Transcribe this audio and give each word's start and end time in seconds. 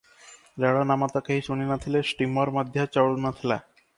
ରେଳ 0.63 0.79
ନାମ 0.91 1.09
ତ 1.15 1.21
କେହି 1.27 1.43
ଶୁଣି 1.49 1.61
ନ 1.67 1.77
ଥିଲେ, 1.85 2.01
ଷ୍ଟୀମର 2.13 2.57
ମଧ୍ୟ 2.57 2.89
ଚଳୁନଥିଲା। 2.97 3.61